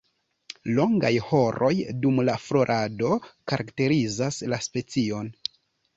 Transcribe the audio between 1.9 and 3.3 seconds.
dum la florado